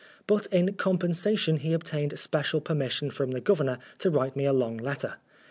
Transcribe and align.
But 0.25 0.47
in 0.47 0.73
com 0.73 0.97
pensation 0.97 1.59
he 1.59 1.73
obtained 1.73 2.17
special 2.17 2.59
permission 2.59 3.11
from 3.11 3.33
the 3.33 3.39
Governor 3.39 3.77
to 3.99 4.09
write 4.09 4.35
me 4.35 4.45
a 4.45 4.51
long 4.51 4.77
letter. 4.77 5.17